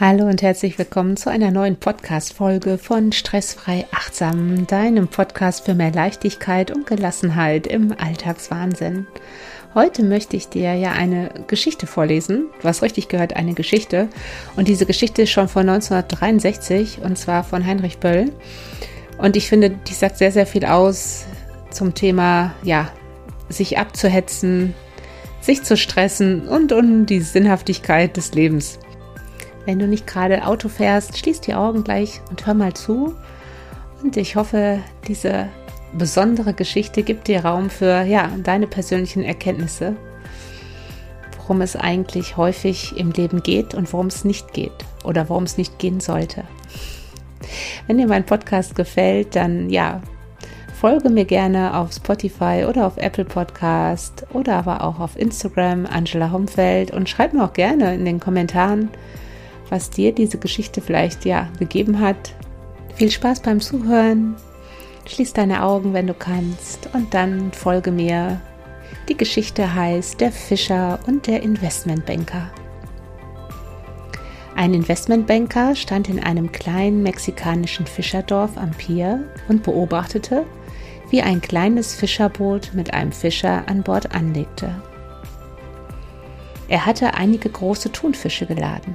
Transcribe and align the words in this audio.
Hallo 0.00 0.24
und 0.24 0.40
herzlich 0.40 0.78
willkommen 0.78 1.18
zu 1.18 1.28
einer 1.30 1.50
neuen 1.50 1.76
Podcast-Folge 1.76 2.78
von 2.78 3.12
Stressfrei 3.12 3.86
Achtsam, 3.92 4.66
deinem 4.66 5.06
Podcast 5.06 5.66
für 5.66 5.74
mehr 5.74 5.92
Leichtigkeit 5.92 6.70
und 6.70 6.86
Gelassenheit 6.86 7.66
im 7.66 7.92
Alltagswahnsinn. 7.92 9.06
Heute 9.74 10.02
möchte 10.02 10.34
ich 10.34 10.48
dir 10.48 10.74
ja 10.74 10.92
eine 10.92 11.44
Geschichte 11.46 11.86
vorlesen. 11.86 12.46
Hast 12.64 12.80
richtig 12.80 13.08
gehört, 13.08 13.36
eine 13.36 13.52
Geschichte. 13.52 14.08
Und 14.56 14.66
diese 14.66 14.86
Geschichte 14.86 15.22
ist 15.22 15.30
schon 15.30 15.48
von 15.48 15.68
1963 15.68 17.00
und 17.02 17.18
zwar 17.18 17.44
von 17.44 17.64
Heinrich 17.64 17.98
Böll. 17.98 18.32
Und 19.18 19.36
ich 19.36 19.46
finde, 19.46 19.68
die 19.70 19.94
sagt 19.94 20.16
sehr, 20.16 20.32
sehr 20.32 20.46
viel 20.46 20.64
aus 20.64 21.26
zum 21.70 21.92
Thema, 21.92 22.54
ja, 22.62 22.90
sich 23.50 23.76
abzuhetzen, 23.76 24.74
sich 25.42 25.64
zu 25.64 25.76
stressen 25.76 26.48
und 26.48 26.72
um 26.72 27.04
die 27.04 27.20
Sinnhaftigkeit 27.20 28.16
des 28.16 28.32
Lebens. 28.32 28.78
Wenn 29.64 29.78
du 29.78 29.86
nicht 29.86 30.06
gerade 30.06 30.46
Auto 30.46 30.68
fährst, 30.68 31.18
schließ 31.18 31.40
die 31.40 31.54
Augen 31.54 31.84
gleich 31.84 32.20
und 32.30 32.46
hör 32.46 32.54
mal 32.54 32.74
zu. 32.74 33.14
Und 34.02 34.16
ich 34.16 34.34
hoffe, 34.34 34.80
diese 35.06 35.48
besondere 35.92 36.54
Geschichte 36.54 37.02
gibt 37.02 37.28
dir 37.28 37.44
Raum 37.44 37.70
für 37.70 38.02
ja, 38.02 38.30
deine 38.42 38.66
persönlichen 38.66 39.22
Erkenntnisse, 39.22 39.94
worum 41.38 41.60
es 41.60 41.76
eigentlich 41.76 42.36
häufig 42.36 42.96
im 42.96 43.12
Leben 43.12 43.42
geht 43.42 43.74
und 43.74 43.92
worum 43.92 44.06
es 44.06 44.24
nicht 44.24 44.52
geht 44.52 44.72
oder 45.04 45.28
worum 45.28 45.44
es 45.44 45.58
nicht 45.58 45.78
gehen 45.78 46.00
sollte. 46.00 46.44
Wenn 47.86 47.98
dir 47.98 48.06
mein 48.06 48.26
Podcast 48.26 48.74
gefällt, 48.74 49.36
dann 49.36 49.70
ja, 49.70 50.00
folge 50.80 51.10
mir 51.10 51.24
gerne 51.24 51.76
auf 51.76 51.92
Spotify 51.92 52.64
oder 52.68 52.86
auf 52.86 52.96
Apple 52.96 53.24
Podcast 53.24 54.26
oder 54.32 54.56
aber 54.56 54.82
auch 54.82 54.98
auf 54.98 55.16
Instagram 55.16 55.86
Angela 55.86 56.32
Homfeld 56.32 56.90
und 56.90 57.08
schreib 57.08 57.34
mir 57.34 57.44
auch 57.44 57.52
gerne 57.52 57.94
in 57.94 58.04
den 58.04 58.18
Kommentaren, 58.18 58.88
was 59.72 59.88
dir 59.88 60.12
diese 60.12 60.36
Geschichte 60.36 60.82
vielleicht 60.82 61.24
ja 61.24 61.48
gegeben 61.58 61.98
hat. 61.98 62.34
Viel 62.94 63.10
Spaß 63.10 63.40
beim 63.40 63.58
Zuhören. 63.58 64.36
Schließ 65.06 65.32
deine 65.32 65.64
Augen, 65.64 65.94
wenn 65.94 66.06
du 66.06 66.12
kannst, 66.12 66.90
und 66.92 67.14
dann 67.14 67.52
folge 67.52 67.90
mir. 67.90 68.38
Die 69.08 69.16
Geschichte 69.16 69.74
heißt 69.74 70.20
Der 70.20 70.30
Fischer 70.30 70.98
und 71.06 71.26
der 71.26 71.42
Investmentbanker. 71.42 72.50
Ein 74.54 74.74
Investmentbanker 74.74 75.74
stand 75.74 76.10
in 76.10 76.22
einem 76.22 76.52
kleinen 76.52 77.02
mexikanischen 77.02 77.86
Fischerdorf 77.86 78.58
am 78.58 78.72
Pier 78.72 79.24
und 79.48 79.62
beobachtete, 79.62 80.44
wie 81.08 81.22
ein 81.22 81.40
kleines 81.40 81.94
Fischerboot 81.94 82.74
mit 82.74 82.92
einem 82.92 83.12
Fischer 83.12 83.64
an 83.66 83.82
Bord 83.82 84.14
anlegte. 84.14 84.82
Er 86.68 86.84
hatte 86.84 87.14
einige 87.14 87.48
große 87.48 87.90
Thunfische 87.90 88.44
geladen. 88.44 88.94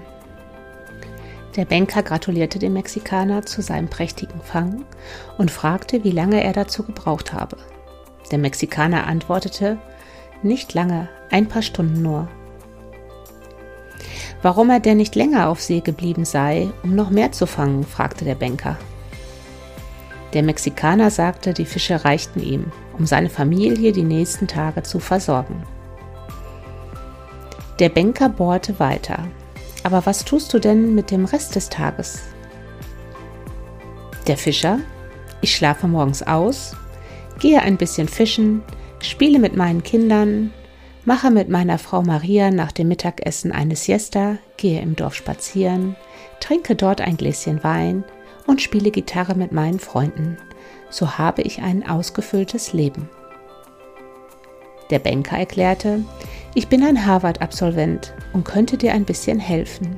Der 1.57 1.65
Banker 1.65 2.03
gratulierte 2.03 2.59
dem 2.59 2.73
Mexikaner 2.73 3.43
zu 3.43 3.63
seinem 3.63 3.89
prächtigen 3.89 4.39
Fang 4.41 4.85
und 5.39 5.49
fragte, 5.49 6.03
wie 6.03 6.11
lange 6.11 6.43
er 6.43 6.53
dazu 6.53 6.83
gebraucht 6.83 7.33
habe. 7.33 7.57
Der 8.31 8.37
Mexikaner 8.37 9.07
antwortete, 9.07 9.79
nicht 10.43 10.75
lange, 10.75 11.09
ein 11.31 11.47
paar 11.47 11.63
Stunden 11.63 12.03
nur. 12.03 12.27
Warum 14.43 14.69
er 14.69 14.79
denn 14.79 14.97
nicht 14.97 15.15
länger 15.15 15.49
auf 15.49 15.59
See 15.59 15.79
geblieben 15.79 16.25
sei, 16.25 16.69
um 16.83 16.93
noch 16.93 17.09
mehr 17.09 17.31
zu 17.31 17.47
fangen, 17.47 17.83
fragte 17.83 18.23
der 18.23 18.35
Banker. 18.35 18.77
Der 20.33 20.43
Mexikaner 20.43 21.09
sagte, 21.09 21.55
die 21.55 21.65
Fische 21.65 22.05
reichten 22.05 22.39
ihm, 22.39 22.71
um 22.99 23.07
seine 23.07 23.31
Familie 23.31 23.93
die 23.93 24.03
nächsten 24.03 24.47
Tage 24.47 24.83
zu 24.83 24.99
versorgen. 24.99 25.63
Der 27.79 27.89
Banker 27.89 28.29
bohrte 28.29 28.79
weiter. 28.79 29.27
Aber 29.87 30.05
was 30.05 30.25
tust 30.25 30.53
du 30.53 30.59
denn 30.59 30.95
mit 30.95 31.11
dem 31.11 31.23
Rest 31.23 31.55
des 31.55 31.69
Tages? 31.69 32.23
Der 34.27 34.35
Fischer, 34.35 34.81
ich 35.39 35.55
schlafe 35.55 35.87
morgens 35.87 36.23
aus, 36.23 36.75
gehe 37.39 37.61
ein 37.61 37.77
bisschen 37.77 38.09
fischen, 38.09 38.63
spiele 38.99 39.39
mit 39.39 39.55
meinen 39.55 39.83
Kindern, 39.83 40.51
mache 41.05 41.31
mit 41.31 41.47
meiner 41.47 41.77
Frau 41.77 42.01
Maria 42.01 42.51
nach 42.51 42.73
dem 42.73 42.89
Mittagessen 42.89 43.53
eine 43.53 43.77
Siesta, 43.77 44.39
gehe 44.57 44.81
im 44.81 44.97
Dorf 44.97 45.15
spazieren, 45.15 45.95
trinke 46.41 46.75
dort 46.75 46.99
ein 46.99 47.15
Gläschen 47.15 47.63
Wein 47.63 48.03
und 48.45 48.61
spiele 48.61 48.91
Gitarre 48.91 49.35
mit 49.35 49.53
meinen 49.53 49.79
Freunden. 49.79 50.37
So 50.89 51.17
habe 51.17 51.43
ich 51.43 51.61
ein 51.61 51.87
ausgefülltes 51.87 52.73
Leben. 52.73 53.09
Der 54.89 54.99
Banker 54.99 55.37
erklärte, 55.37 56.03
ich 56.53 56.67
bin 56.67 56.83
ein 56.83 57.05
Harvard-Absolvent 57.05 58.13
und 58.33 58.45
könnte 58.45 58.77
dir 58.77 58.93
ein 58.93 59.05
bisschen 59.05 59.39
helfen. 59.39 59.97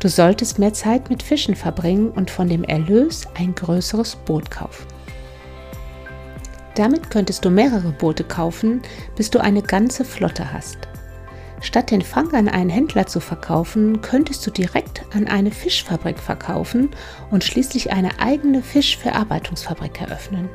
Du 0.00 0.08
solltest 0.08 0.58
mehr 0.58 0.72
Zeit 0.72 1.10
mit 1.10 1.22
Fischen 1.22 1.54
verbringen 1.54 2.10
und 2.10 2.30
von 2.30 2.48
dem 2.48 2.64
Erlös 2.64 3.26
ein 3.38 3.54
größeres 3.54 4.16
Boot 4.16 4.50
kaufen. 4.50 4.86
Damit 6.74 7.10
könntest 7.10 7.44
du 7.44 7.50
mehrere 7.50 7.92
Boote 7.92 8.24
kaufen, 8.24 8.82
bis 9.14 9.30
du 9.30 9.38
eine 9.38 9.62
ganze 9.62 10.04
Flotte 10.04 10.52
hast. 10.52 10.78
Statt 11.60 11.92
den 11.92 12.02
Fang 12.02 12.34
an 12.34 12.48
einen 12.48 12.70
Händler 12.70 13.06
zu 13.06 13.20
verkaufen, 13.20 14.00
könntest 14.00 14.44
du 14.44 14.50
direkt 14.50 15.04
an 15.14 15.28
eine 15.28 15.52
Fischfabrik 15.52 16.18
verkaufen 16.18 16.90
und 17.30 17.44
schließlich 17.44 17.92
eine 17.92 18.18
eigene 18.18 18.62
Fischverarbeitungsfabrik 18.62 20.00
eröffnen. 20.00 20.48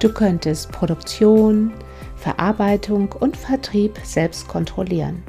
Du 0.00 0.12
könntest 0.12 0.70
Produktion, 0.72 1.72
Verarbeitung 2.20 3.12
und 3.12 3.36
Vertrieb 3.36 3.98
selbst 4.04 4.46
kontrollieren. 4.46 5.22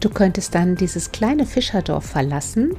Du 0.00 0.10
könntest 0.10 0.54
dann 0.56 0.74
dieses 0.74 1.12
kleine 1.12 1.46
Fischerdorf 1.46 2.04
verlassen 2.04 2.76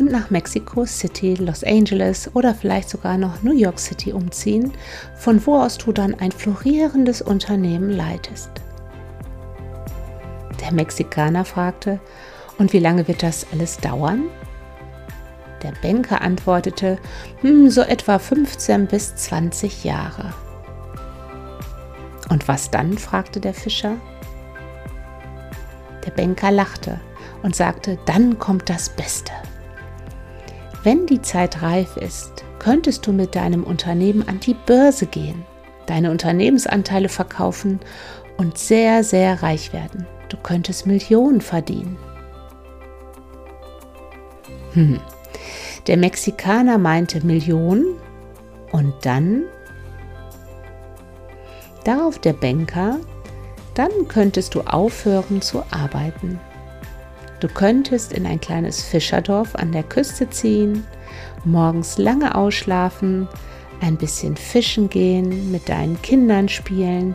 und 0.00 0.10
nach 0.10 0.30
Mexico 0.30 0.84
City, 0.84 1.34
Los 1.34 1.62
Angeles 1.62 2.28
oder 2.34 2.52
vielleicht 2.52 2.90
sogar 2.90 3.16
noch 3.16 3.44
New 3.44 3.56
York 3.56 3.78
City 3.78 4.12
umziehen, 4.12 4.72
von 5.14 5.46
wo 5.46 5.56
aus 5.56 5.78
du 5.78 5.92
dann 5.92 6.16
ein 6.16 6.32
florierendes 6.32 7.22
Unternehmen 7.22 7.90
leitest. 7.90 8.50
Der 10.60 10.72
Mexikaner 10.72 11.44
fragte, 11.44 12.00
und 12.58 12.72
wie 12.72 12.80
lange 12.80 13.06
wird 13.06 13.22
das 13.22 13.46
alles 13.52 13.76
dauern? 13.78 14.24
Der 15.62 15.72
Banker 15.80 16.22
antwortete, 16.22 16.98
hm, 17.40 17.70
so 17.70 17.82
etwa 17.82 18.18
15 18.18 18.86
bis 18.86 19.14
20 19.14 19.84
Jahre. 19.84 20.34
Und 22.34 22.48
was 22.48 22.68
dann? 22.68 22.98
fragte 22.98 23.38
der 23.38 23.54
Fischer. 23.54 23.94
Der 26.04 26.10
Banker 26.10 26.50
lachte 26.50 26.98
und 27.44 27.54
sagte, 27.54 27.96
dann 28.06 28.40
kommt 28.40 28.68
das 28.68 28.88
Beste. 28.88 29.30
Wenn 30.82 31.06
die 31.06 31.22
Zeit 31.22 31.62
reif 31.62 31.96
ist, 31.96 32.44
könntest 32.58 33.06
du 33.06 33.12
mit 33.12 33.36
deinem 33.36 33.62
Unternehmen 33.62 34.26
an 34.28 34.40
die 34.40 34.54
Börse 34.66 35.06
gehen, 35.06 35.44
deine 35.86 36.10
Unternehmensanteile 36.10 37.08
verkaufen 37.08 37.78
und 38.36 38.58
sehr, 38.58 39.04
sehr 39.04 39.44
reich 39.44 39.72
werden. 39.72 40.04
Du 40.28 40.36
könntest 40.36 40.88
Millionen 40.88 41.40
verdienen. 41.40 41.96
Hm. 44.72 44.98
Der 45.86 45.96
Mexikaner 45.98 46.78
meinte 46.78 47.24
Millionen 47.24 47.94
und 48.72 48.92
dann? 49.02 49.44
Darauf 51.84 52.18
der 52.18 52.32
Banker, 52.32 52.98
dann 53.74 53.90
könntest 54.08 54.54
du 54.54 54.62
aufhören 54.62 55.42
zu 55.42 55.62
arbeiten. 55.70 56.40
Du 57.40 57.48
könntest 57.48 58.12
in 58.12 58.26
ein 58.26 58.40
kleines 58.40 58.82
Fischerdorf 58.82 59.54
an 59.54 59.72
der 59.72 59.82
Küste 59.82 60.30
ziehen, 60.30 60.86
morgens 61.44 61.98
lange 61.98 62.34
ausschlafen, 62.34 63.28
ein 63.80 63.96
bisschen 63.96 64.36
fischen 64.36 64.88
gehen, 64.88 65.50
mit 65.50 65.68
deinen 65.68 66.00
Kindern 66.00 66.48
spielen, 66.48 67.14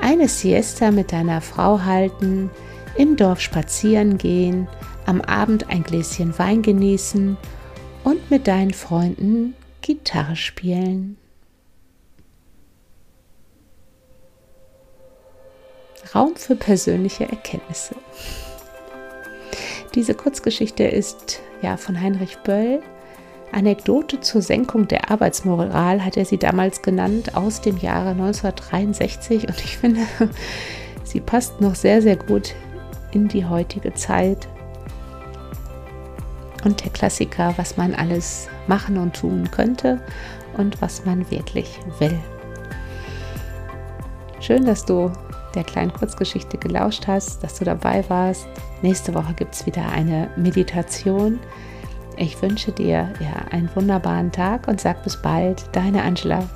eine 0.00 0.26
Siesta 0.28 0.90
mit 0.90 1.12
deiner 1.12 1.40
Frau 1.40 1.80
halten, 1.84 2.50
im 2.96 3.16
Dorf 3.16 3.40
spazieren 3.40 4.18
gehen, 4.18 4.66
am 5.06 5.20
Abend 5.20 5.70
ein 5.70 5.84
Gläschen 5.84 6.36
Wein 6.38 6.62
genießen 6.62 7.36
und 8.02 8.30
mit 8.30 8.48
deinen 8.48 8.74
Freunden 8.74 9.54
Gitarre 9.80 10.34
spielen. 10.34 11.16
Raum 16.18 16.34
für 16.34 16.56
persönliche 16.56 17.28
Erkenntnisse. 17.28 17.94
Diese 19.94 20.14
Kurzgeschichte 20.14 20.82
ist 20.82 21.40
ja 21.62 21.76
von 21.76 22.00
Heinrich 22.00 22.38
Böll. 22.38 22.82
Anekdote 23.52 24.20
zur 24.20 24.42
Senkung 24.42 24.88
der 24.88 25.12
Arbeitsmoral 25.12 26.04
hat 26.04 26.16
er 26.16 26.24
sie 26.24 26.36
damals 26.36 26.82
genannt 26.82 27.36
aus 27.36 27.60
dem 27.60 27.78
Jahre 27.78 28.10
1963 28.10 29.46
und 29.48 29.64
ich 29.64 29.78
finde, 29.78 30.00
sie 31.04 31.20
passt 31.20 31.60
noch 31.60 31.76
sehr, 31.76 32.02
sehr 32.02 32.16
gut 32.16 32.54
in 33.12 33.28
die 33.28 33.46
heutige 33.46 33.94
Zeit 33.94 34.48
und 36.64 36.84
der 36.84 36.90
Klassiker, 36.90 37.54
was 37.56 37.76
man 37.76 37.94
alles 37.94 38.48
machen 38.66 38.98
und 38.98 39.14
tun 39.14 39.48
könnte 39.52 40.00
und 40.56 40.82
was 40.82 41.04
man 41.04 41.30
wirklich 41.30 41.78
will. 42.00 42.18
Schön, 44.40 44.66
dass 44.66 44.84
du 44.84 45.10
der 45.54 45.64
kleinen 45.64 45.92
Kurzgeschichte 45.92 46.58
gelauscht 46.58 47.06
hast, 47.06 47.42
dass 47.42 47.58
du 47.58 47.64
dabei 47.64 48.04
warst. 48.08 48.46
Nächste 48.82 49.14
Woche 49.14 49.34
gibt 49.34 49.54
es 49.54 49.66
wieder 49.66 49.88
eine 49.88 50.30
Meditation. 50.36 51.38
Ich 52.16 52.40
wünsche 52.42 52.72
dir 52.72 53.12
ja 53.20 53.46
einen 53.50 53.70
wunderbaren 53.74 54.32
Tag 54.32 54.66
und 54.68 54.80
sag 54.80 55.04
bis 55.04 55.16
bald, 55.16 55.64
deine 55.72 56.02
Angela. 56.02 56.48